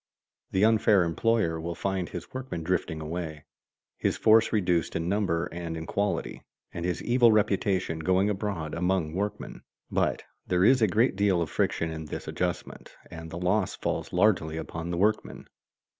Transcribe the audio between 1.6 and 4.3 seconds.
will find his workmen drifting away, his